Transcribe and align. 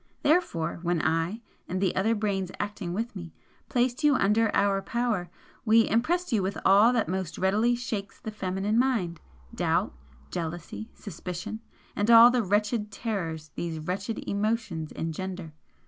Therefore, 0.23 0.79
when 0.81 0.99
I, 0.99 1.41
and 1.69 1.79
the 1.79 1.95
other 1.95 2.15
brains 2.15 2.49
acting 2.59 2.91
with 2.91 3.15
me, 3.15 3.33
placed 3.69 4.03
you 4.03 4.15
under 4.15 4.49
our 4.55 4.81
power, 4.81 5.29
we 5.63 5.87
impressed 5.87 6.33
you 6.33 6.41
with 6.41 6.57
all 6.65 6.91
that 6.93 7.07
most 7.07 7.37
readily 7.37 7.75
shakes 7.75 8.19
the 8.19 8.31
feminine 8.31 8.79
mind 8.79 9.21
doubt, 9.53 9.93
jealousy, 10.31 10.89
suspicion, 10.95 11.59
and 11.95 12.09
all 12.09 12.31
the 12.31 12.41
wretched 12.41 12.89
terrors 12.91 13.49
these 13.53 13.77
wretched 13.77 14.17
emotions 14.27 14.91
engender. 14.91 15.53